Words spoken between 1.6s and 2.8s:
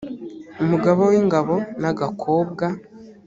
n agakobwa